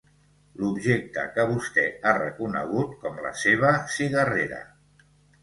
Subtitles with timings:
[0.61, 4.65] L'objecte que vostè ha reconegut com la seva cigarrera.